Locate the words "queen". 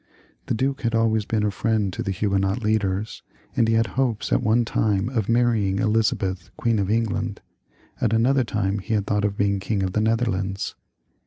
6.57-6.79